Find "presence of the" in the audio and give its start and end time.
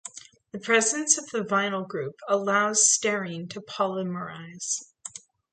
0.57-1.41